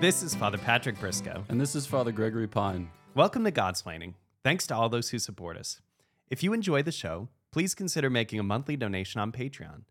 [0.00, 1.44] This is Father Patrick Briscoe.
[1.48, 2.90] And this is Father Gregory Pine.
[3.14, 4.14] Welcome to Godsplaining.
[4.44, 5.80] Thanks to all those who support us.
[6.28, 9.82] If you enjoy the show, please consider making a monthly donation on Patreon.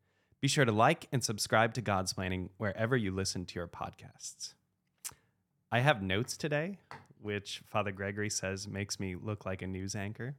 [0.41, 4.53] Be sure to like and subscribe to Godsplaining wherever you listen to your podcasts.
[5.71, 6.77] I have notes today,
[7.19, 10.35] which Father Gregory says makes me look like a news anchor.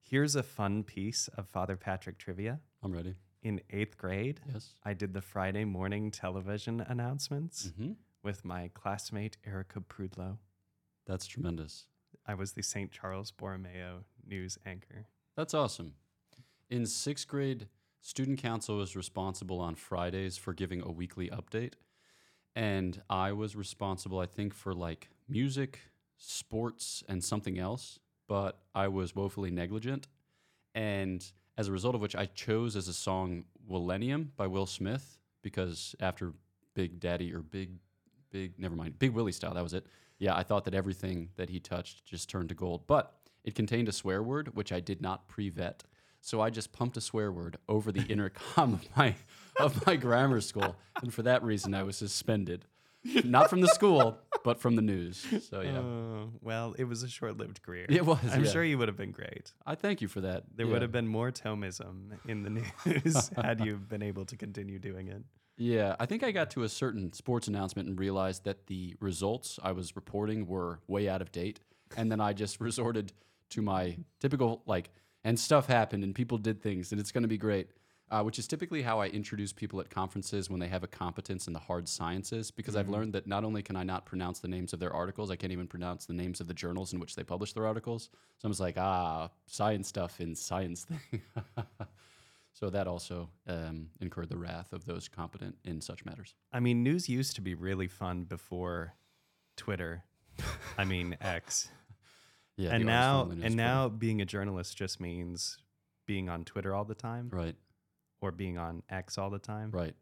[0.00, 2.60] Here's a fun piece of Father Patrick trivia.
[2.82, 3.16] I'm ready.
[3.42, 4.74] In eighth grade, Yes.
[4.84, 7.92] I did the Friday morning television announcements hmm
[8.22, 10.38] with my classmate Erica Prudlow.
[11.06, 11.86] That's tremendous.
[12.26, 12.90] I was the St.
[12.90, 15.06] Charles Borromeo news anchor.
[15.36, 15.94] That's awesome.
[16.68, 17.66] In sixth grade,
[18.00, 21.74] student council was responsible on Fridays for giving a weekly update.
[22.54, 25.80] And I was responsible, I think, for like music,
[26.16, 27.98] sports, and something else.
[28.28, 30.08] But I was woefully negligent.
[30.74, 31.24] And
[31.56, 35.94] as a result of which, I chose as a song Millennium by Will Smith because
[36.00, 36.32] after
[36.74, 37.70] Big Daddy or Big,
[38.30, 39.86] Big, never mind, Big Willie style, that was it.
[40.18, 42.86] Yeah, I thought that everything that he touched just turned to gold.
[42.86, 43.14] But
[43.44, 45.84] it contained a swear word, which I did not pre vet.
[46.20, 49.14] So I just pumped a swear word over the intercom of my
[49.58, 52.66] of my grammar school, and for that reason, I was suspended,
[53.24, 55.24] not from the school, but from the news.
[55.48, 57.86] So yeah, Oh, well, it was a short lived career.
[57.88, 58.18] it was.
[58.30, 58.50] I'm yeah.
[58.50, 59.52] sure you would have been great.
[59.66, 60.44] I thank you for that.
[60.54, 60.72] There yeah.
[60.72, 62.50] would have been more Thomism in the
[62.86, 65.22] news had you been able to continue doing it.
[65.60, 69.58] Yeah, I think I got to a certain sports announcement and realized that the results
[69.62, 71.60] I was reporting were way out of date,
[71.98, 73.12] and then I just resorted
[73.50, 74.88] to my typical like,
[75.22, 77.68] and stuff happened and people did things, and it's going to be great.
[78.10, 81.46] Uh, which is typically how I introduce people at conferences when they have a competence
[81.46, 84.48] in the hard sciences, because I've learned that not only can I not pronounce the
[84.48, 87.14] names of their articles, I can't even pronounce the names of the journals in which
[87.14, 88.08] they publish their articles.
[88.38, 91.22] So I'm just like, ah, science stuff in science thing.
[92.52, 96.34] so that also um, incurred the wrath of those competent in such matters.
[96.52, 98.94] I mean, news used to be really fun before
[99.56, 100.04] Twitter.
[100.76, 101.68] I mean, X.
[102.56, 103.50] Yeah, and now, and Twitter.
[103.56, 105.58] now, being a journalist just means
[106.06, 107.54] being on Twitter all the time right,
[108.20, 109.70] or being on X all the time.
[109.70, 109.94] right,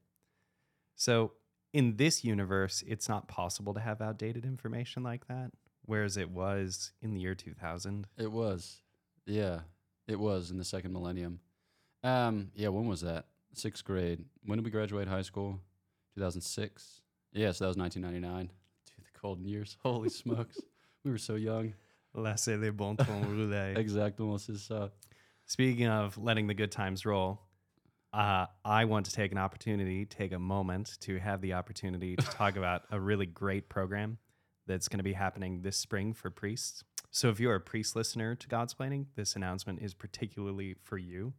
[0.97, 1.33] So,
[1.73, 5.53] in this universe, it's not possible to have outdated information like that,
[5.85, 8.07] whereas it was in the year 2000.
[8.17, 8.81] it was,
[9.27, 9.61] yeah,
[10.09, 11.41] it was in the second millennium.
[12.03, 13.27] Um, yeah, when was that?
[13.55, 14.25] Sixth grade.
[14.45, 15.61] When did we graduate high school?
[16.15, 17.01] Two thousand six.
[17.33, 18.51] Yeah, so that was nineteen ninety nine.
[18.87, 19.77] Dude, the golden years.
[19.83, 20.61] Holy smokes,
[21.05, 21.75] we were so young.
[22.15, 23.75] Laissez les bon temps rouler.
[23.77, 24.91] Exactement, c'est ça.
[25.47, 27.41] Speaking of letting the good times roll,
[28.13, 32.25] uh, I want to take an opportunity, take a moment to have the opportunity to
[32.27, 34.19] talk about a really great program
[34.67, 36.85] that's going to be happening this spring for priests.
[37.11, 41.33] So, if you're a priest listener to Godsplaining, this announcement is particularly for you.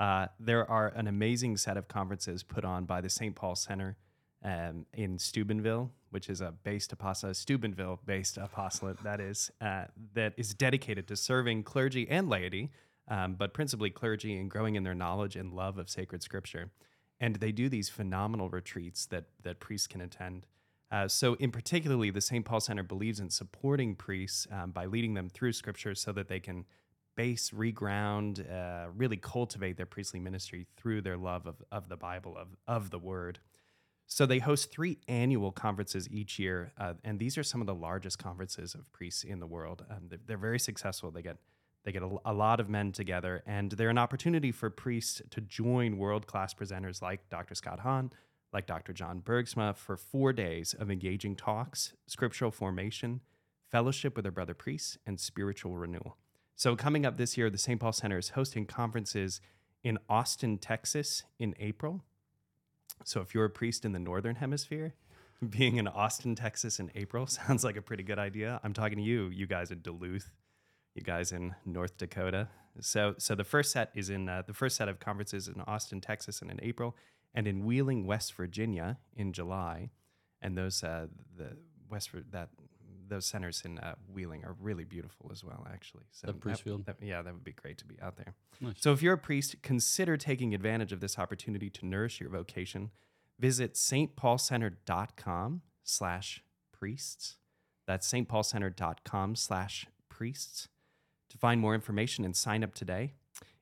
[0.00, 3.34] Uh, there are an amazing set of conferences put on by the St.
[3.34, 3.96] Paul Center
[4.44, 10.34] um, in Steubenville, which is a based apostolate, Steubenville based apostolate, that is, uh, that
[10.36, 12.70] is dedicated to serving clergy and laity,
[13.08, 16.70] um, but principally clergy and growing in their knowledge and love of sacred scripture.
[17.20, 20.46] And they do these phenomenal retreats that, that priests can attend.
[20.90, 22.44] Uh, so, in particularly, the St.
[22.44, 26.40] Paul Center believes in supporting priests um, by leading them through scripture so that they
[26.40, 26.64] can
[27.18, 32.36] base, reground, uh, really cultivate their priestly ministry through their love of, of the Bible,
[32.38, 33.40] of, of the Word.
[34.06, 37.74] So they host three annual conferences each year, uh, and these are some of the
[37.74, 39.84] largest conferences of priests in the world.
[39.90, 41.10] Um, they're, they're very successful.
[41.10, 41.38] They get
[41.84, 45.40] they get a, a lot of men together, and they're an opportunity for priests to
[45.40, 47.56] join world class presenters like Dr.
[47.56, 48.12] Scott Hahn,
[48.52, 48.92] like Dr.
[48.92, 53.22] John Bergsma, for four days of engaging talks, scriptural formation,
[53.70, 56.16] fellowship with their brother priests, and spiritual renewal.
[56.58, 57.78] So, coming up this year, the St.
[57.78, 59.40] Paul Center is hosting conferences
[59.84, 62.02] in Austin, Texas in April.
[63.04, 64.94] So, if you're a priest in the Northern Hemisphere,
[65.48, 68.60] being in Austin, Texas in April sounds like a pretty good idea.
[68.64, 70.32] I'm talking to you, you guys in Duluth,
[70.96, 72.48] you guys in North Dakota.
[72.80, 76.00] So, so the first set is in uh, the first set of conferences in Austin,
[76.00, 76.96] Texas, and in April,
[77.36, 79.90] and in Wheeling, West Virginia in July.
[80.42, 81.06] And those uh,
[81.36, 81.56] the
[81.88, 82.48] West that
[83.08, 86.04] those centers in uh, Wheeling are really beautiful as well, actually.
[86.12, 86.88] So That priest field?
[87.00, 88.34] yeah, that would be great to be out there.
[88.60, 88.74] Nice.
[88.78, 92.90] So if you're a priest, consider taking advantage of this opportunity to nourish your vocation.
[93.38, 97.36] Visit stpaulcenter.com slash priests.
[97.86, 100.68] That's stpaulcenter.com slash priests
[101.30, 103.14] to find more information and sign up today.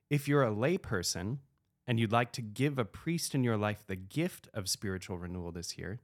[0.09, 1.37] If you're a layperson
[1.85, 5.51] and you'd like to give a priest in your life the gift of spiritual renewal
[5.51, 5.99] this year,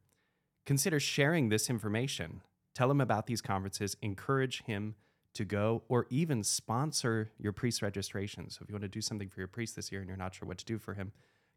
[0.66, 2.42] consider sharing this information.
[2.73, 4.95] Tell him about these conferences, encourage him
[5.33, 8.49] to go, or even sponsor your priest registration.
[8.49, 10.35] So if you want to do something for your priest this year and you're not
[10.35, 11.11] sure what to do for him,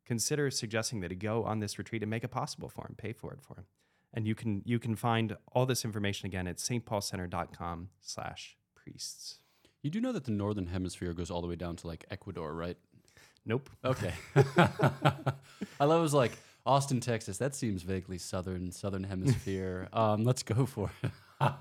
[0.04, 3.12] consider suggesting that he go on this retreat and make it possible for him, pay
[3.12, 3.64] for it for him.
[4.14, 9.40] And you can you can find all this information again at stpaulcenter.com slash priests.
[9.82, 12.54] You do know that the northern hemisphere goes all the way down to like Ecuador,
[12.54, 12.78] right?
[13.44, 13.68] Nope.
[13.84, 14.14] Okay.
[14.36, 16.32] I love it was like
[16.66, 17.38] Austin, Texas.
[17.38, 19.88] That seems vaguely southern, southern hemisphere.
[19.92, 21.10] um, let's go for it.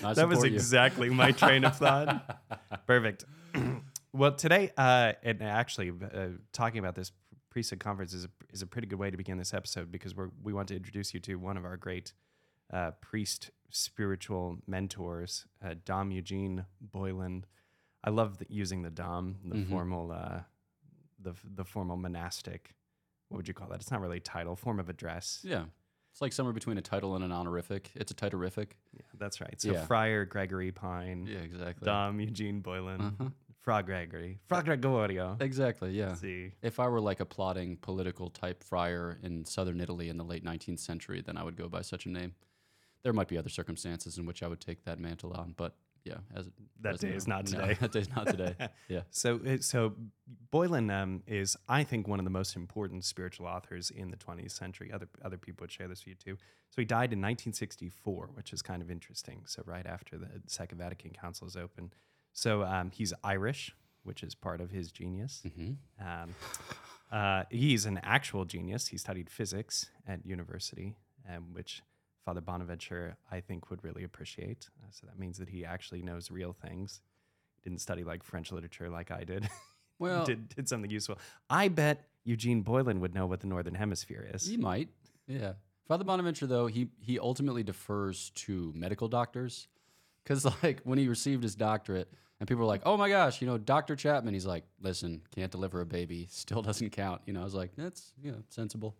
[0.00, 0.52] That was you.
[0.54, 2.40] exactly my train of thought.
[2.86, 3.24] Perfect.
[4.12, 7.10] well, today, uh, and actually, uh, talking about this
[7.50, 10.28] priesthood conference is a, is a pretty good way to begin this episode because we're,
[10.42, 12.12] we want to introduce you to one of our great
[12.72, 17.44] uh, priest spiritual mentors, uh, Dom Eugene Boylan.
[18.04, 19.68] I love the, using the Dom, the Mhm.
[19.70, 20.40] formal, uh,
[21.20, 22.74] the the formal monastic.
[23.28, 23.80] What would you call that?
[23.80, 25.40] It's not really a title, form of address.
[25.42, 25.64] Yeah.
[26.12, 27.90] It's like somewhere between a title and an honorific.
[27.94, 28.70] It's a titleific.
[28.94, 29.60] Yeah, that's right.
[29.60, 29.84] So Yeah.
[29.86, 31.84] Friar Gregory Pine, Yeah, exactly.
[31.86, 33.28] Dom Eugene Boylan, Uh-huh.
[33.60, 35.36] Fra Gregory, Fra Gregorio.
[35.40, 36.08] Exactly, yeah.
[36.08, 36.52] Let's see.
[36.62, 40.42] If I were like a plotting political type friar in southern Italy in the late
[40.44, 42.34] 19th century, then I would go by such a name.
[43.02, 46.14] There might be other circumstances in which I would take that mantle on, but yeah,
[46.34, 46.46] as
[46.80, 47.16] That day now.
[47.16, 47.74] is not No, today.
[47.80, 48.54] that day's not today.
[48.88, 49.02] Yeah.
[49.10, 49.94] So, uh, so
[50.50, 54.52] Boylan um, is, I think, one of the most important spiritual authors in the 20th
[54.52, 54.90] century.
[54.92, 56.36] Other other people would share this view too.
[56.70, 59.42] So he died in 1964, which is kind of interesting.
[59.46, 61.92] So right after the Second Vatican Council is open.
[62.32, 63.74] So um, he's Irish,
[64.04, 65.42] which is part of his genius.
[65.56, 66.34] hmm Um,
[67.10, 68.88] uh, he's an actual genius.
[68.88, 70.94] He studied physics at university,
[71.28, 71.82] um, which
[72.28, 74.68] Father Bonaventure, I think, would really appreciate.
[74.82, 77.00] Uh, so that means that he actually knows real things.
[77.64, 79.48] Didn't study like French literature like I did.
[79.98, 81.18] Well, did, did something useful.
[81.50, 84.46] I bet Eugene Boylan would know what the Northern Hemisphere is.
[84.46, 84.90] he might.
[85.26, 85.54] Yeah.
[85.88, 89.66] Father Bonaventure, though, he he ultimately defers to medical doctors,
[90.22, 93.48] because like when he received his doctorate, and people were like, "Oh my gosh, you
[93.48, 97.40] know, Doctor Chapman," he's like, "Listen, can't deliver a baby, still doesn't count." You know,
[97.40, 98.94] I was like, "That's you know sensible."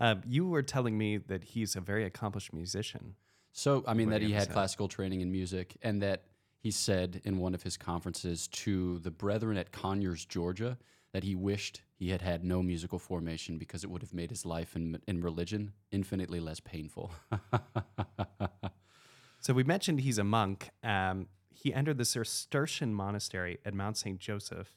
[0.00, 3.14] Uh, you were telling me that he's a very accomplished musician.
[3.52, 4.52] So, I mean, that he had say?
[4.52, 6.24] classical training in music, and that
[6.58, 10.78] he said in one of his conferences to the brethren at Conyers, Georgia,
[11.12, 14.46] that he wished he had had no musical formation because it would have made his
[14.46, 17.12] life in, in religion infinitely less painful.
[19.40, 20.68] So we mentioned he's a monk.
[20.84, 24.18] Um, he entered the Cistercian monastery at Mount St.
[24.18, 24.76] Joseph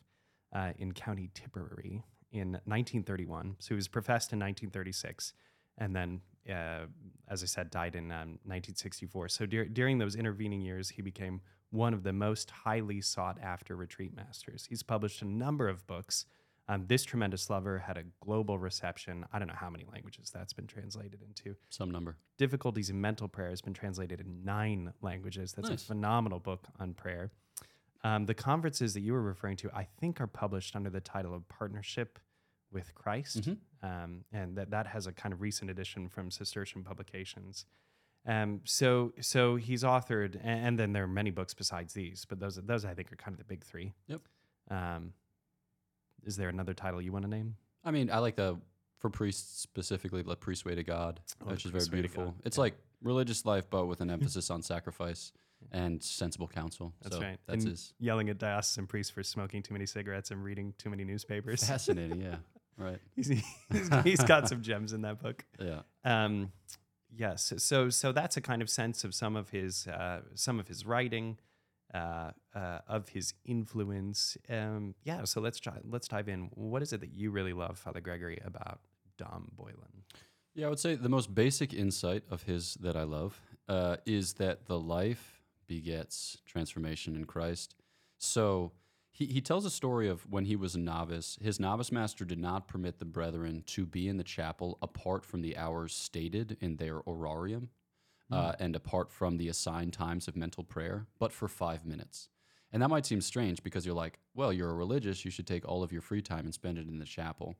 [0.56, 2.04] uh, in County Tipperary
[2.34, 3.56] in 1931.
[3.60, 5.34] So he was professed in 1936,
[5.78, 6.86] and then, uh,
[7.30, 9.30] as I said, died in um, 1964.
[9.30, 13.76] So dur- during those intervening years, he became one of the most highly sought after
[13.76, 14.66] retreat masters.
[14.70, 16.26] He's published a number of books.
[16.70, 19.26] Um, this tremendous lover had a global reception.
[19.34, 21.56] I don't know how many languages that's been translated into.
[21.70, 22.16] Some number.
[22.38, 25.52] Difficulties in Mental Prayer has been translated in nine languages.
[25.54, 25.84] That's Nice.
[25.84, 27.32] a phenomenal book on prayer.
[28.04, 31.34] Um, the conferences that you were referring to, I think, are published under the title
[31.34, 32.20] of Partnership
[32.72, 33.58] with Christ, Mhm.
[33.82, 37.66] um, and that that has a kind of recent edition from Cistercian Publications.
[38.26, 42.40] Um, so, so he's authored, a- and, then there are many books besides these, but
[42.40, 43.94] those, those I think are kind of the big three.
[44.08, 44.22] Yep.
[44.70, 45.14] Um,
[46.24, 47.58] is there another title you want to name?
[47.84, 48.60] I mean, I like the
[49.00, 52.08] for priests specifically, the priest way to God, Oh, which is very Priest's Way to
[52.08, 52.36] beautiful.
[52.46, 52.62] It's yeah.
[52.62, 55.34] like religious life, but with an emphasis on sacrifice
[55.72, 56.94] and sensible counsel.
[57.02, 57.38] That's so right.
[57.48, 60.90] That's and his yelling at diocesan priests for smoking too many cigarettes and reading too
[60.90, 61.64] many newspapers.
[61.64, 62.22] fascinating.
[62.22, 62.36] Yeah.
[62.78, 63.00] Right.
[63.16, 65.46] he's, he's, he's got some gems in that book.
[65.60, 65.82] Yeah.
[66.04, 66.52] Um,
[67.16, 70.68] yes, so so that's a kind of sense of some of his uh, some of
[70.68, 71.38] his writing,
[71.94, 74.36] uh, uh, of his influence.
[74.50, 76.50] Um, yeah, so let's try, let's dive in.
[76.56, 78.80] What is it that you really love, Father Gregory, about
[79.18, 80.04] Dom Boylan?
[80.56, 84.34] Yeah, I would say the most basic insight of his that I love uh, is
[84.34, 85.33] that the life
[85.68, 87.76] begets transformation in Christ.
[88.18, 88.72] So
[89.12, 91.38] he, he tells a story of when he was a novice.
[91.42, 95.42] His novice master did not permit the brethren to be in the chapel apart from
[95.42, 97.70] the hours stated in their horarium
[98.32, 102.30] uh, and apart from the assigned times of mental prayer, but for five minutes.
[102.72, 105.68] And that might seem strange because you're like, well, you're a religious, you should take
[105.68, 107.56] all of your free time and spend it in the chapel.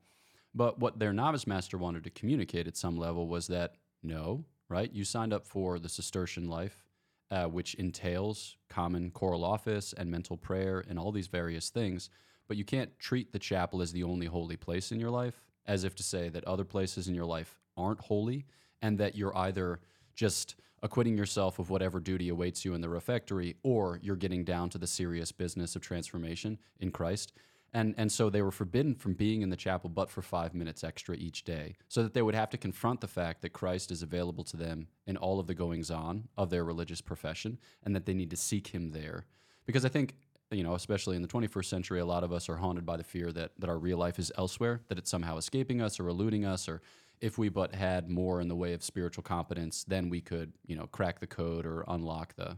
[0.52, 4.92] But what their novice master wanted to communicate at some level was that no, right?
[4.92, 6.83] You signed up for the Cistercian life,
[7.30, 12.10] uh, which entails common choral office and mental prayer and all these various things.
[12.48, 15.84] But you can't treat the chapel as the only holy place in your life, as
[15.84, 18.44] if to say that other places in your life aren't holy
[18.82, 19.80] and that you're either
[20.14, 24.68] just acquitting yourself of whatever duty awaits you in the refectory or you're getting down
[24.68, 27.32] to the serious business of transformation in Christ.
[27.74, 30.84] And, and so they were forbidden from being in the chapel but for five minutes
[30.84, 34.00] extra each day, so that they would have to confront the fact that Christ is
[34.00, 38.06] available to them in all of the goings on of their religious profession and that
[38.06, 39.26] they need to seek him there.
[39.66, 40.14] Because I think,
[40.52, 43.02] you know, especially in the 21st century, a lot of us are haunted by the
[43.02, 46.44] fear that, that our real life is elsewhere, that it's somehow escaping us or eluding
[46.44, 46.80] us, or
[47.20, 50.76] if we but had more in the way of spiritual competence, then we could, you
[50.76, 52.56] know, crack the code or unlock the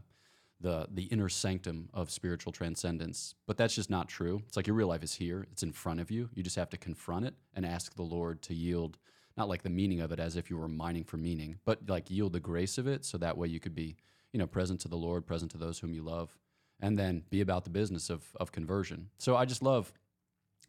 [0.59, 3.35] the the inner sanctum of spiritual transcendence.
[3.45, 4.41] But that's just not true.
[4.47, 5.45] It's like your real life is here.
[5.51, 6.29] It's in front of you.
[6.33, 8.97] You just have to confront it and ask the Lord to yield
[9.35, 12.09] not like the meaning of it as if you were mining for meaning, but like
[12.09, 13.95] yield the grace of it so that way you could be,
[14.33, 16.35] you know, present to the Lord, present to those whom you love,
[16.79, 19.09] and then be about the business of of conversion.
[19.19, 19.93] So I just love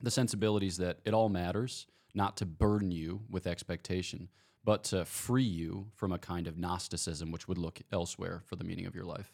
[0.00, 4.28] the sensibilities that it all matters, not to burden you with expectation,
[4.64, 8.64] but to free you from a kind of Gnosticism which would look elsewhere for the
[8.64, 9.32] meaning of your life.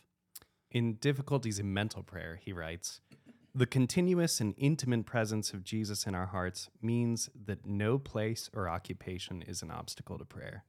[0.74, 3.00] In Difficulties in Mental Prayer, he writes
[3.54, 8.68] The continuous and intimate presence of Jesus in our hearts means that no place or
[8.68, 10.64] occupation is an obstacle to prayer.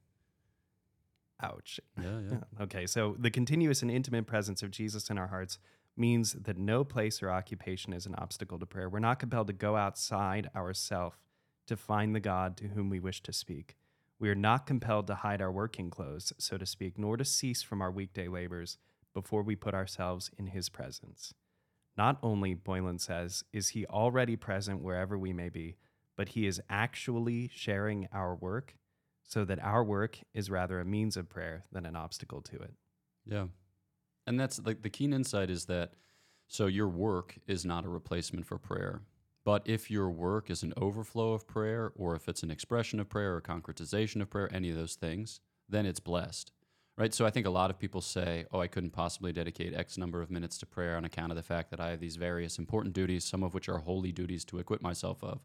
[1.42, 1.80] Ouch.
[2.00, 2.38] Yeah, yeah.
[2.62, 5.58] Okay, so the continuous and intimate presence of Jesus in our hearts
[5.96, 8.88] means that no place or occupation is an obstacle to prayer.
[8.88, 11.18] We're not compelled to go outside ourself
[11.66, 13.74] to find the God to whom we wish to speak.
[14.20, 17.62] We are not compelled to hide our working clothes, so to speak, nor to cease
[17.62, 18.78] from our weekday labors
[19.16, 21.32] before we put ourselves in his presence.
[21.96, 25.78] Not only, Boylan says, is he already present wherever we may be,
[26.18, 28.76] but he is actually sharing our work
[29.22, 32.74] so that our work is rather a means of prayer than an obstacle to it.
[33.24, 33.46] Yeah.
[34.26, 35.94] And that's like the keen insight is that
[36.46, 39.00] so your work is not a replacement for prayer.
[39.46, 43.08] But if your work is an overflow of prayer, or if it's an expression of
[43.08, 46.52] prayer or concretization of prayer, any of those things, then it's blessed.
[46.98, 47.12] Right?
[47.12, 50.22] So I think a lot of people say, oh, I couldn't possibly dedicate X number
[50.22, 52.94] of minutes to prayer on account of the fact that I have these various important
[52.94, 55.40] duties, some of which are holy duties to equip myself of.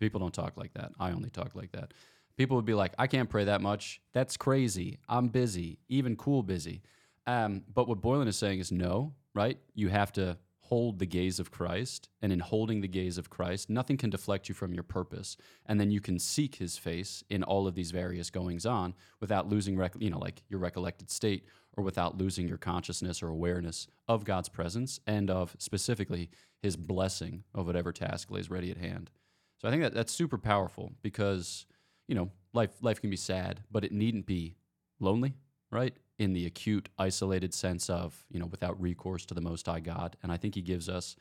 [0.00, 0.90] People don't talk like that.
[0.98, 1.94] I only talk like that.
[2.36, 4.00] People would be like, I can't pray that much.
[4.12, 4.98] That's crazy.
[5.08, 6.82] I'm busy, even cool busy.
[7.26, 9.58] Um, but what Boylan is saying is no, right?
[9.74, 10.36] You have to
[10.68, 14.48] hold the gaze of Christ, and in holding the gaze of Christ, nothing can deflect
[14.48, 15.36] you from your purpose.
[15.66, 19.48] And then you can seek His face in all of these various goings on without
[19.48, 21.46] losing, rec- you know, like your recollected state,
[21.76, 26.30] or without losing your consciousness or awareness of God's presence and of specifically
[26.62, 29.10] His blessing of whatever task lays ready at hand.
[29.58, 31.66] So I think that that's super powerful because
[32.08, 34.56] you know life life can be sad, but it needn't be
[35.00, 35.34] lonely,
[35.70, 35.94] right?
[36.18, 40.16] In the acute, isolated sense of, you know, without recourse to the Most High God.
[40.22, 41.16] And I think he gives us,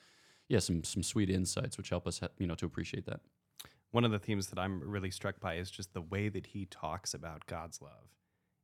[0.47, 3.19] yeah, some some sweet insights which help us, you know, to appreciate that.
[3.91, 6.65] One of the themes that I'm really struck by is just the way that he
[6.65, 8.09] talks about God's love.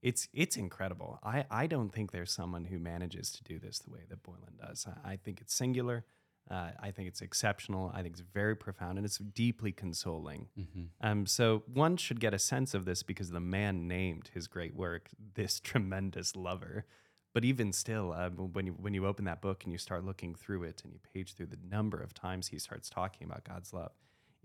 [0.01, 1.19] It's it's incredible.
[1.23, 4.57] I, I don't think there's someone who manages to do this the way that Boylan
[4.59, 4.87] does.
[4.87, 6.05] I, I think it's singular.
[6.51, 7.91] Uh, I think it's exceptional.
[7.93, 10.47] I think it's very profound and it's deeply consoling.
[10.59, 10.81] Mm-hmm.
[10.99, 14.75] Um, so one should get a sense of this because the man named his great
[14.75, 16.85] work "This Tremendous Lover."
[17.33, 20.35] But even still, uh, when you when you open that book and you start looking
[20.35, 23.71] through it and you page through the number of times he starts talking about God's
[23.73, 23.91] love,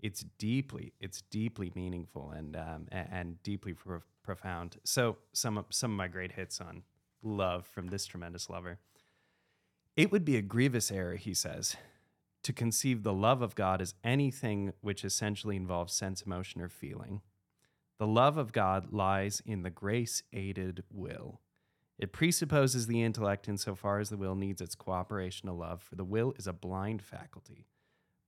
[0.01, 4.77] it's deeply it's deeply meaningful and um, and, and, deeply pro- profound.
[4.85, 6.83] So some of, some of my great hits on
[7.21, 8.79] love from this tremendous lover.
[9.97, 11.75] It would be a grievous error, he says,
[12.47, 17.19] to conceive the love of God as anything which essentially involves sense, emotion, or feeling.
[17.99, 21.41] The love of God lies in the grace aided will.
[21.99, 26.05] It presupposes the intellect insofar as the will needs its cooperation to love, for the
[26.05, 27.67] will is a blind faculty.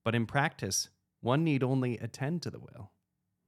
[0.04, 0.90] But in practice,
[1.22, 2.90] one need only attend to the will.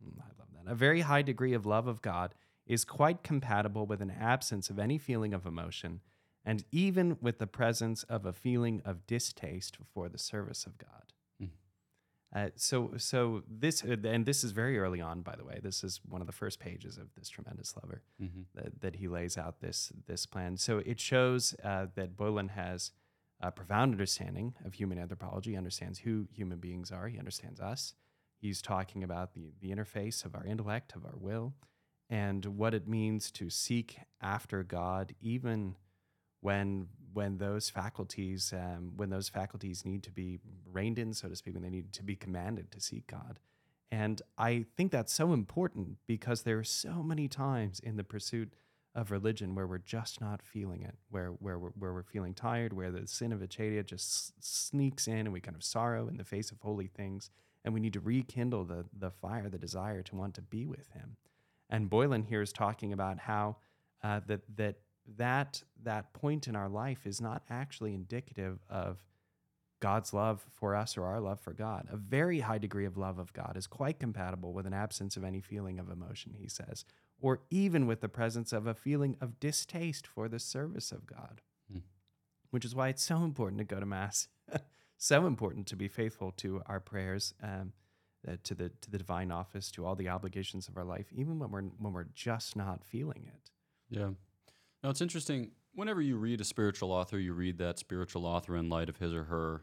[0.03, 0.73] Hmm, I love that.
[0.73, 2.35] A very high degree of love of God
[2.67, 6.01] is quite compatible with an absence of any feeling of emotion
[6.45, 11.13] and even with the presence of a feeling of distaste for the service of God.
[11.41, 11.49] Mm.
[12.35, 15.61] Uh, so, so this, uh, and this is very early on, by the way.
[15.63, 18.43] This is one of the first pages of this tremendous lover mm-hmm.
[18.55, 20.57] that, that, he lays out this this plan.
[20.57, 22.91] So it shows uh, that Boylan has
[23.41, 25.53] a profound understanding of human anthropology.
[25.53, 27.09] He understands who human beings are.
[27.09, 27.95] He understands us.
[28.41, 31.55] He's talking about the the interface of our intellect, of our will,
[32.11, 35.77] and what it means to seek after God, even
[36.43, 40.39] when when those faculties um, when those faculties need to be
[40.71, 43.39] reined in, so to speak, when they need to be commanded to seek God.
[43.91, 48.55] And I think that's so important because there are so many times in the pursuit
[48.95, 52.73] of religion where we're just not feeling it, where where we're, where we're feeling tired,
[52.73, 56.25] where the sin of acedia just sneaks in, and we kind of sorrow in the
[56.25, 57.31] face of holy things,
[57.65, 60.89] and we need to rekindle the the fire, the desire to want to be with
[60.91, 61.17] Him.
[61.71, 63.57] And Boylan here is talking about how
[64.03, 64.77] uh, that that
[65.17, 69.03] that that point in our life is not actually indicative of
[69.81, 71.89] God's love for us or our love for God.
[71.91, 75.25] A very high degree of love of God is quite compatible with an absence of
[75.25, 76.85] any feeling of emotion, he says,
[77.21, 81.41] or even with the presence of a feeling of distaste for the service of God,
[81.71, 81.81] hmm.
[82.51, 84.29] which is why it's so important to go to Mass,
[84.99, 87.35] so important to be faithful to our prayers.
[87.43, 87.73] Um,
[88.27, 91.41] uh, to the to the divine office, to all the obligations of our life, even
[91.41, 93.51] when we're when we're just not feeling it.
[93.91, 94.11] Yeah.
[94.83, 95.53] Now it's interesting.
[95.75, 99.15] Whenever you read a spiritual author, you read that spiritual author in light of his
[99.15, 99.63] or her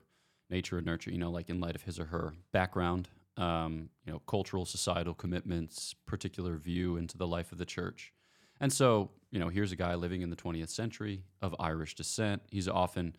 [0.49, 1.11] nature and nurture.
[1.11, 5.13] You know, like in light of his or her background, um, you know, cultural, societal
[5.13, 8.13] commitments, particular view into the life of the church.
[8.61, 12.41] And so, you know, here's a guy living in the 20th century of Irish descent.
[12.49, 13.15] He's often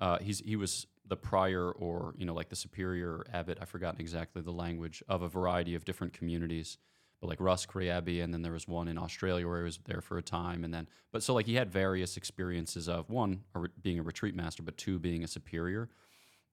[0.00, 3.58] uh, he's he was the prior or you know like the superior abbot.
[3.60, 6.78] I've forgotten exactly the language of a variety of different communities,
[7.22, 10.00] but like Russ Abbey, and then there was one in Australia where he was there
[10.00, 13.44] for a time, and then but so like he had various experiences of one
[13.80, 15.88] being a retreat master, but two being a superior.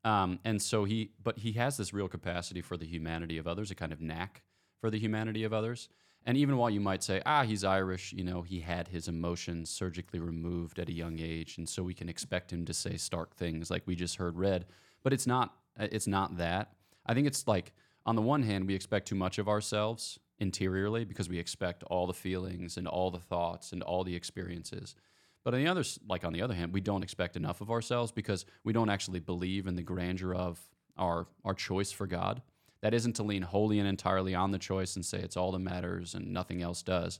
[0.03, 3.71] Um, and so he, but he has this real capacity for the humanity of others,
[3.71, 4.43] a kind of knack
[4.79, 5.89] for the humanity of others.
[6.23, 9.71] And even while you might say, ah, he's Irish, you know, he had his emotions
[9.71, 13.35] surgically removed at a young age, and so we can expect him to say stark
[13.35, 14.67] things like we just heard read.
[15.01, 15.55] But it's not.
[15.79, 16.73] It's not that.
[17.07, 17.73] I think it's like
[18.05, 22.07] on the one hand, we expect too much of ourselves interiorly because we expect all
[22.07, 24.95] the feelings and all the thoughts and all the experiences.
[25.43, 28.11] But on the other, like on the other hand, we don't expect enough of ourselves
[28.11, 30.59] because we don't actually believe in the grandeur of
[30.97, 32.41] our our choice for God.
[32.81, 35.59] That isn't to lean wholly and entirely on the choice and say it's all that
[35.59, 37.19] matters and nothing else does.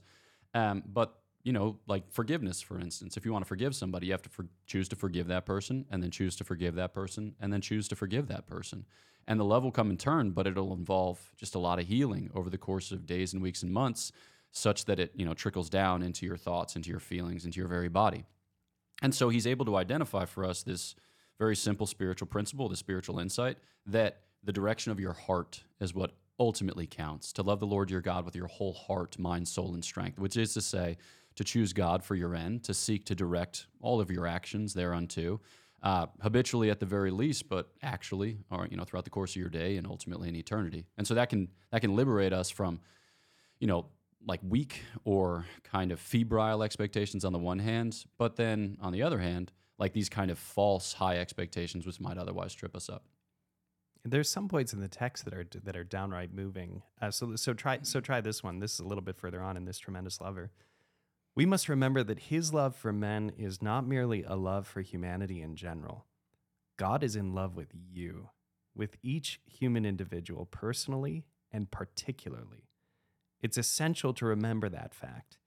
[0.54, 4.12] Um, but you know, like forgiveness, for instance, if you want to forgive somebody, you
[4.12, 7.34] have to for- choose to forgive that person, and then choose to forgive that person,
[7.40, 8.84] and then choose to forgive that person.
[9.26, 12.30] And the love will come in turn, but it'll involve just a lot of healing
[12.34, 14.12] over the course of days and weeks and months,
[14.52, 17.68] such that it you know trickles down into your thoughts, into your feelings, into your
[17.68, 18.24] very body.
[19.02, 20.94] And so he's able to identify for us this
[21.38, 23.56] very simple spiritual principle, the spiritual insight,
[23.86, 27.32] that the direction of your heart is what ultimately counts.
[27.34, 30.36] To love the Lord your God with your whole heart, mind, soul, and strength, which
[30.36, 30.96] is to say,
[31.40, 35.40] to choose God for your end, to seek to direct all of your actions thereunto,
[35.82, 39.36] uh, habitually at the very least, but actually, or you know, throughout the course of
[39.36, 40.84] your day and ultimately in eternity.
[40.98, 42.78] And so that can that can liberate us from,
[43.58, 43.86] you know,
[44.26, 49.02] like weak or kind of febrile expectations on the one hand, but then on the
[49.02, 53.04] other hand, like these kind of false high expectations which might otherwise trip us up.
[54.04, 56.82] There's some points in the text that are that are downright moving.
[57.00, 58.58] Uh, so so try so try this one.
[58.58, 60.50] This is a little bit further on in this tremendous lover.
[61.34, 65.40] We must remember that his love for men is not merely a love for humanity
[65.40, 66.06] in general.
[66.76, 68.30] God is in love with you,
[68.74, 72.68] with each human individual personally and particularly.
[73.40, 75.38] It's essential to remember that fact.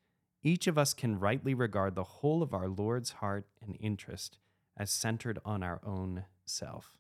[0.42, 4.38] Each of us can rightly regard the whole of our Lord's heart and interest
[4.78, 6.98] as centered on our own self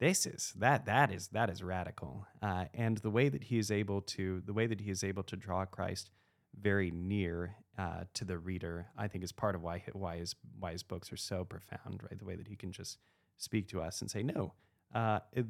[0.00, 3.70] this is that that is that is radical uh, and the way that he is
[3.70, 6.10] able to the way that he is able to draw christ
[6.60, 10.72] very near uh, to the reader i think is part of why why his why
[10.72, 12.98] his books are so profound right the way that he can just
[13.36, 14.52] speak to us and say no
[14.94, 15.46] uh, it-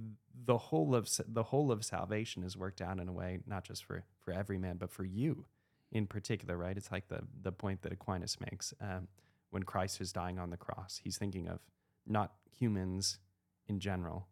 [0.46, 3.84] the whole of the whole of salvation is worked out in a way not just
[3.84, 5.44] for for every man but for you
[5.92, 9.06] in particular right it's like the the point that aquinas makes um,
[9.50, 11.60] when christ is dying on the cross he's thinking of
[12.06, 13.18] not humans
[13.68, 14.26] in general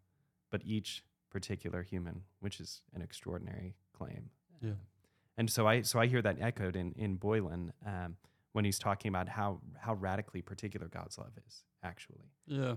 [0.51, 4.29] but each particular human, which is an extraordinary claim.
[4.61, 4.73] Yeah.
[5.43, 8.15] And so I so I hear that echoed in in Boylan um,
[8.53, 12.31] when he's talking about how how radically particular God's love is actually.
[12.47, 12.77] Yeah.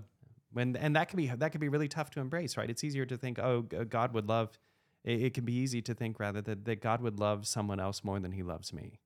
[0.52, 2.68] When and that can be that can be really tough to embrace, right?
[2.68, 4.58] It's easier to think, oh, God would love.
[5.04, 8.02] It, it can be easy to think rather that that God would love someone else
[8.02, 8.98] more than He loves me.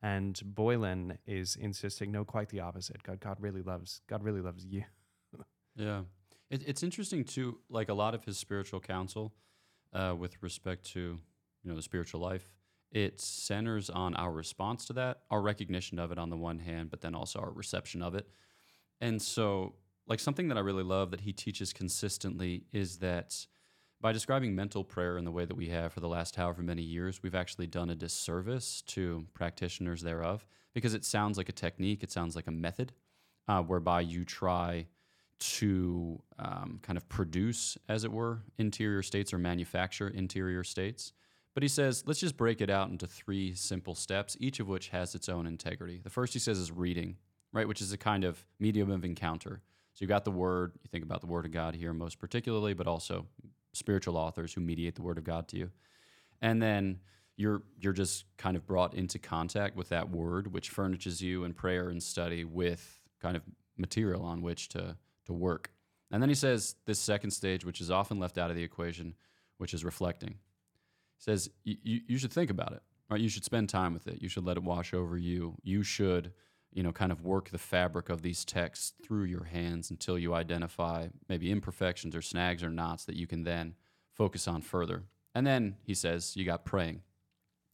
[0.00, 3.02] And Boylan is insisting, no, quite the opposite.
[3.02, 4.84] God, God really loves God really loves you.
[5.76, 6.04] Yeah.
[6.48, 9.34] It, it's interesting too, like a lot of his spiritual counsel
[9.92, 12.53] uh, with respect to, you know, the spiritual life,
[12.94, 16.90] it centers on our response to that, our recognition of it on the one hand,
[16.90, 18.28] but then also our reception of it.
[19.00, 19.74] And so,
[20.06, 23.46] like something that I really love that he teaches consistently is that
[24.00, 26.82] by describing mental prayer in the way that we have for the last however many
[26.82, 32.02] years, we've actually done a disservice to practitioners thereof because it sounds like a technique,
[32.02, 32.92] it sounds like a method
[33.48, 34.86] uh, whereby you try
[35.40, 41.12] to um, kind of produce, as it were, interior states or manufacture interior states.
[41.54, 44.88] But he says, let's just break it out into three simple steps, each of which
[44.88, 46.00] has its own integrity.
[46.02, 47.16] The first he says is reading,
[47.52, 49.62] right, which is a kind of medium of encounter.
[49.94, 52.74] So you've got the word, you think about the word of God here most particularly,
[52.74, 53.26] but also
[53.72, 55.70] spiritual authors who mediate the word of God to you.
[56.42, 56.98] And then
[57.36, 61.52] you're you're just kind of brought into contact with that word, which furnishes you in
[61.54, 63.42] prayer and study with kind of
[63.76, 65.70] material on which to to work.
[66.10, 69.14] And then he says this second stage, which is often left out of the equation,
[69.58, 70.36] which is reflecting.
[71.18, 73.20] Says you, you should think about it, right?
[73.20, 74.20] You should spend time with it.
[74.20, 75.56] You should let it wash over you.
[75.62, 76.32] You should,
[76.72, 80.34] you know, kind of work the fabric of these texts through your hands until you
[80.34, 83.74] identify maybe imperfections or snags or knots that you can then
[84.12, 85.04] focus on further.
[85.34, 87.02] And then he says, you got praying.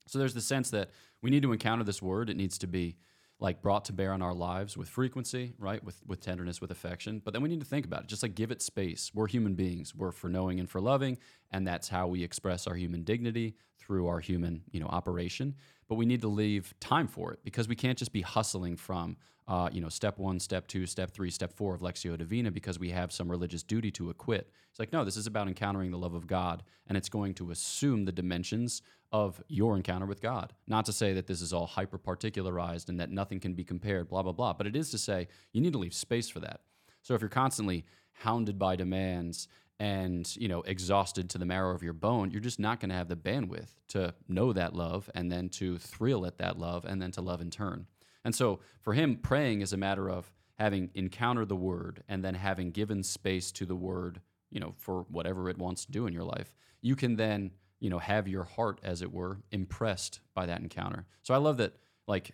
[0.07, 0.91] So there's the sense that
[1.23, 2.31] we need to encounter this word.
[2.31, 2.97] It needs to be
[3.41, 5.83] like brought to bear on our lives with frequency, right?
[5.83, 7.21] With with tenderness, with affection.
[7.25, 8.07] But then we need to think about it.
[8.07, 9.11] Just like give it space.
[9.15, 9.95] We're human beings.
[9.95, 11.19] We're for knowing and for loving,
[11.51, 15.55] and that's how we express our human dignity through our human, you know, operation.
[15.89, 19.17] But we need to leave time for it because we can't just be hustling from,
[19.49, 22.79] uh, you know, step one, step two, step three, step four of Lectio Divina because
[22.79, 24.53] we have some religious duty to acquit.
[24.71, 27.51] It's like, no, this is about encountering the love of God, and it's going to
[27.51, 30.53] assume the dimensions of your encounter with God.
[30.67, 34.09] Not to say that this is all hyper particularized and that nothing can be compared,
[34.09, 36.61] blah, blah, blah, but it is to say you need to leave space for that.
[37.03, 39.49] So if you're constantly hounded by demands
[39.81, 42.95] and you know exhausted to the marrow of your bone you're just not going to
[42.95, 47.01] have the bandwidth to know that love and then to thrill at that love and
[47.01, 47.87] then to love in turn
[48.25, 52.35] and so for him praying is a matter of having encountered the word and then
[52.35, 54.21] having given space to the word
[54.51, 57.91] you know for whatever it wants to do in your life you can then you
[57.91, 61.75] know have your heart as it were impressed by that encounter so i love that
[62.07, 62.33] like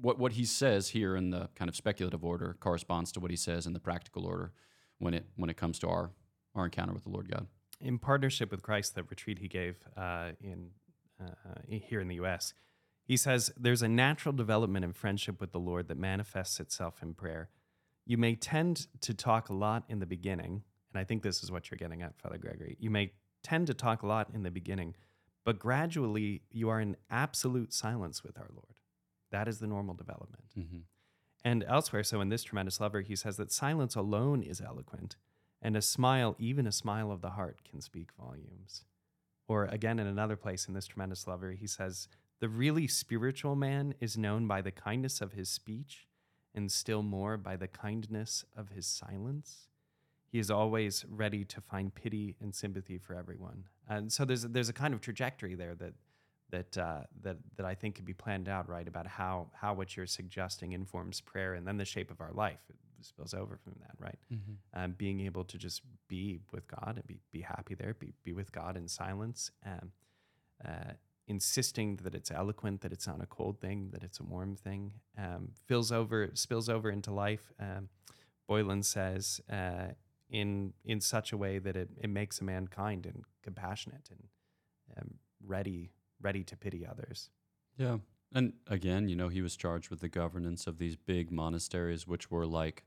[0.00, 3.36] what what he says here in the kind of speculative order corresponds to what he
[3.36, 4.52] says in the practical order
[4.98, 6.10] when it when it comes to our
[6.54, 7.46] our encounter with the lord god
[7.80, 10.70] in partnership with Christ, that retreat he gave uh, in
[11.20, 12.54] uh, here in the U.S.,
[13.04, 17.14] he says there's a natural development in friendship with the Lord that manifests itself in
[17.14, 17.48] prayer.
[18.04, 21.50] You may tend to talk a lot in the beginning, and I think this is
[21.50, 22.76] what you're getting at, Father Gregory.
[22.78, 24.94] You may tend to talk a lot in the beginning,
[25.44, 28.74] but gradually you are in absolute silence with our Lord.
[29.30, 30.44] That is the normal development.
[30.58, 30.78] mm-hmm.
[31.44, 35.16] And elsewhere, so in this tremendous lover, he says that silence alone is eloquent,
[35.62, 38.84] and a smile, even a smile of the heart, can speak volumes.
[39.46, 42.08] Or again, in another place in this tremendous lover, he says,
[42.40, 46.06] The really spiritual man is known by the kindness of his speech,
[46.54, 49.68] and still more by the kindness of his silence.
[50.30, 53.64] He is always ready to find pity and sympathy for everyone.
[53.88, 55.94] And so there's, there's a kind of trajectory there that
[56.50, 59.96] that uh, that that I think could be planned out right about how how what
[59.96, 63.74] you're suggesting informs prayer and then the shape of our life it spills over from
[63.80, 64.82] that right Mm-hmm.
[64.82, 68.32] um, being able to just be with God and be be happy there be be
[68.32, 69.92] with God in silence um,
[70.64, 70.92] uh,
[71.26, 74.92] insisting that it's eloquent that it's not a cold thing that it's a warm thing
[75.18, 77.88] um, fills over spills over into life um,
[78.48, 79.88] Boylan says uh,
[80.30, 84.28] in in such a way that it, it makes a man kind and compassionate and
[84.96, 85.14] um,
[85.44, 87.30] ready ready to pity others.
[87.76, 87.98] Yeah.
[88.34, 92.30] And again, you know, he was charged with the governance of these big monasteries, which
[92.30, 92.84] were like,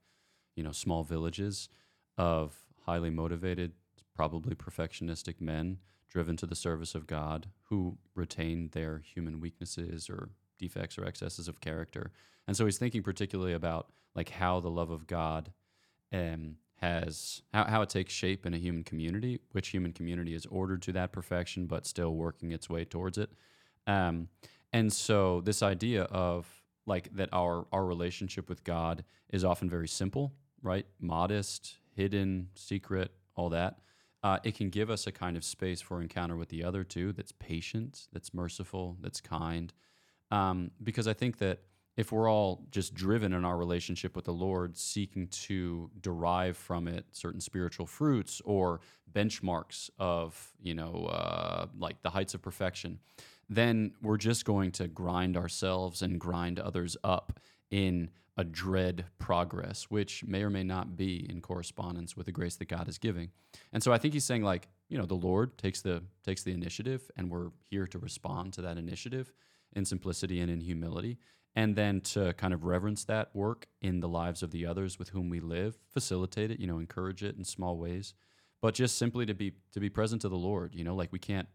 [0.55, 1.69] you know, small villages
[2.17, 3.71] of highly motivated,
[4.15, 10.29] probably perfectionistic men driven to the service of God who retained their human weaknesses or
[10.59, 12.11] defects or excesses of character.
[12.47, 15.51] And so he's thinking particularly about like how the love of God
[16.11, 20.47] um, has how, how it takes shape in a human community, which human community is
[20.47, 23.29] ordered to that perfection, but still working its way towards it.
[23.85, 24.29] Um,
[24.73, 26.47] and so this idea of
[26.87, 30.85] like that our our relationship with God is often very simple, right?
[30.99, 33.77] Modest, hidden, secret, all that.
[34.23, 37.11] Uh, it can give us a kind of space for encounter with the other too.
[37.11, 39.73] That's patient, that's merciful, that's kind.
[40.31, 41.59] Um, because I think that
[42.01, 46.87] if we're all just driven in our relationship with the Lord, seeking to derive from
[46.87, 48.81] it certain spiritual fruits or
[49.13, 52.97] benchmarks of, you know, uh, like the heights of perfection,
[53.47, 59.83] then we're just going to grind ourselves and grind others up in a dread progress,
[59.89, 63.29] which may or may not be in correspondence with the grace that God is giving.
[63.73, 66.51] And so I think he's saying, like, you know, the Lord takes the takes the
[66.51, 69.31] initiative, and we're here to respond to that initiative
[69.73, 71.19] in simplicity and in humility
[71.55, 75.09] and then to kind of reverence that work in the lives of the others with
[75.09, 78.13] whom we live facilitate it you know encourage it in small ways
[78.61, 81.19] but just simply to be to be present to the lord you know like we
[81.19, 81.47] can't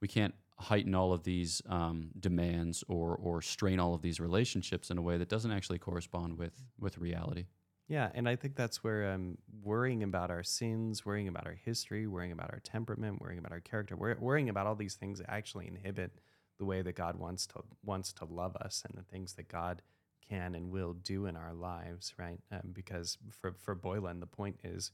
[0.00, 4.90] we can't heighten all of these um, demands or or strain all of these relationships
[4.90, 7.46] in a way that doesn't actually correspond with with reality.
[7.88, 12.06] Yeah, and I think that's where um, worrying about our sins, worrying about our history,
[12.06, 16.12] worrying about our temperament, worrying about our character, worrying about all these things actually inhibit
[16.60, 19.82] the way that God wants to wants to love us and the things that God
[20.28, 22.38] can and will do in our lives, right?
[22.52, 24.92] Um, because for for Boylan, the point is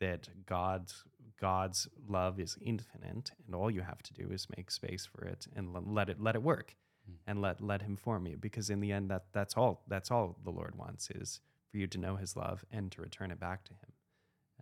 [0.00, 1.04] that God's
[1.40, 5.46] God's love is infinite, and all you have to do is make space for it
[5.54, 6.74] and let it let it work,
[7.10, 7.14] Mm.
[7.26, 8.36] and let let Him form you.
[8.36, 11.86] Because in the end, that that's all that's all the Lord wants is for you
[11.88, 13.92] to know His love and to return it back to Him.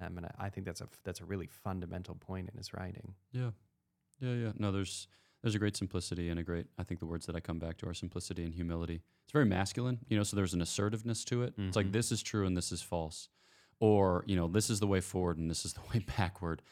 [0.01, 3.15] Um, and I, I think that's a that's a really fundamental point in his writing.
[3.33, 3.51] yeah
[4.21, 5.07] yeah yeah no there's
[5.43, 7.77] there's a great simplicity and a great i think the words that i come back
[7.79, 9.01] to are simplicity and humility.
[9.25, 11.55] It's very masculine you know so there's an assertiveness to it.
[11.59, 11.93] It's like Mhm.
[11.93, 13.29] this is true and this is false.
[13.79, 16.63] Or you know this is the way forward and this is the way backward.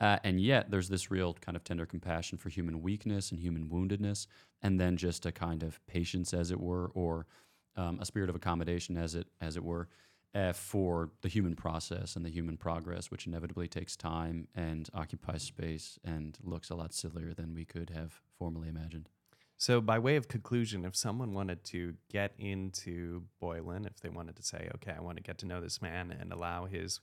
[0.00, 3.68] Uh, and yet, there's this real kind of tender compassion for human weakness and human
[3.68, 4.28] woundedness,
[4.62, 7.26] and then just a kind of patience, as it were, or
[7.74, 9.88] um, a spirit of accommodation, as it as it were,
[10.34, 15.42] uh, for the human process and the human progress, which inevitably takes time and occupies
[15.42, 19.08] space and looks a lot sillier than we could have formerly imagined.
[19.56, 24.36] So, by way of conclusion, if someone wanted to get into Boylan, if they wanted
[24.36, 27.00] to say, okay, I want to get to know this man and allow his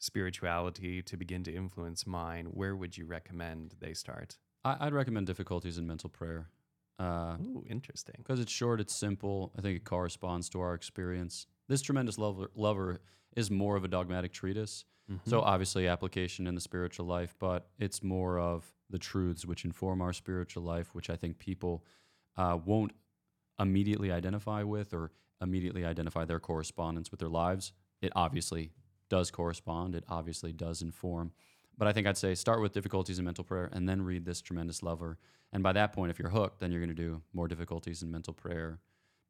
[0.00, 4.38] spirituality to begin to influence mine, where would you recommend they start?
[4.64, 6.48] I, I'd recommend difficulties in mental prayer.
[6.98, 8.16] Uh, Ooh, interesting.
[8.18, 9.52] because it's short, it's simple.
[9.56, 11.46] I think it corresponds to our experience.
[11.72, 13.00] This tremendous lover, lover
[13.34, 14.84] is more of a dogmatic treatise.
[15.24, 20.02] So obviously application in the spiritual life, but it's more of the truths which inform
[20.02, 21.82] our spiritual life, which I think people
[22.36, 22.92] uh, won't
[23.58, 27.72] immediately identify with or immediately identify their correspondence with their lives.
[28.02, 28.72] It obviously
[29.08, 29.94] does correspond.
[29.94, 31.32] It obviously does inform.
[31.78, 34.42] But I think I'd say start with difficulties in mental prayer and then read this
[34.42, 35.16] tremendous lover.
[35.54, 38.10] And by that point, if you're hooked, then you're going to do more difficulties in
[38.10, 38.78] mental prayer,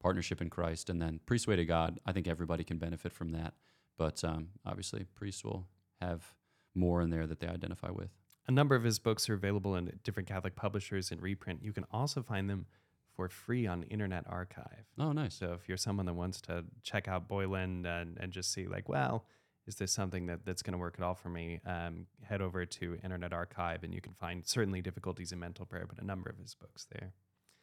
[0.03, 2.01] partnership in Christ, and then priest way to God.
[2.05, 3.55] I think everybody can benefit from that.
[3.97, 5.67] But um, obviously, priests will
[6.01, 6.35] have
[6.75, 8.11] more in there that they identify with.
[8.49, 11.63] A number of his books are available in different Catholic publishers in reprint.
[11.63, 12.67] You can also find them
[13.15, 14.85] for free on Internet Archive.
[14.99, 15.35] Oh, nice.
[15.35, 18.89] So if you're someone that wants to check out Boylan and, and just see like,
[18.89, 19.27] well,
[19.67, 21.61] is this something that, that's going to work at all for me?
[21.65, 25.87] Um, head over to Internet Archive and you can find certainly difficulties in mental prayer,
[25.87, 27.13] but a number of his books there.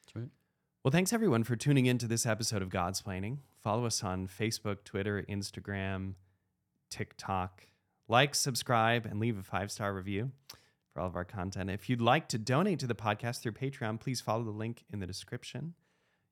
[0.06, 0.30] That's right.
[0.82, 3.40] Well, thanks everyone for tuning in to this episode of Godsplaining.
[3.62, 6.14] Follow us on Facebook, Twitter, Instagram,
[6.90, 7.66] TikTok.
[8.08, 10.32] Like, subscribe, and leave a five star review
[10.94, 11.70] for all of our content.
[11.70, 15.02] If you'd like to donate to the podcast through Patreon, please follow the link in
[15.02, 15.74] the description.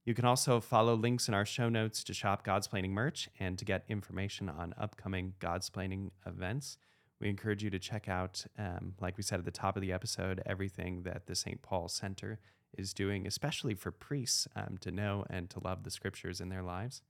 [0.05, 3.65] You can also follow links in our show notes to shop Godsplaining merch and to
[3.65, 6.77] get information on upcoming Godsplaining events.
[7.19, 9.91] We encourage you to check out, um, like we said at the top of the
[9.91, 11.62] episode, everything that the St.
[11.62, 12.39] Paul Center
[12.77, 16.63] is doing, especially for priests um, to know and to love the scriptures in their
[16.63, 17.01] lives.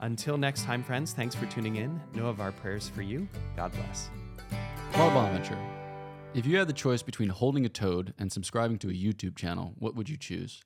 [0.00, 2.00] Until next time, friends, thanks for tuning in.
[2.14, 3.28] Know of our prayers for you.
[3.56, 4.10] God bless.
[4.92, 5.58] Paul Bonaventure.
[6.34, 9.74] If you had the choice between holding a toad and subscribing to a YouTube channel,
[9.78, 10.62] what would you choose?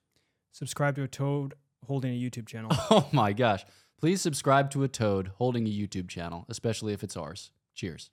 [0.51, 1.55] Subscribe to a toad
[1.85, 2.71] holding a YouTube channel.
[2.91, 3.65] Oh my gosh.
[3.99, 7.51] Please subscribe to a toad holding a YouTube channel, especially if it's ours.
[7.73, 8.09] Cheers.